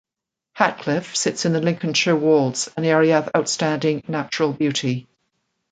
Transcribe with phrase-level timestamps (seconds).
[0.57, 5.07] Hatcliffe sits in the Lincolnshire Wolds, an Area of Outstanding Natural Beauty.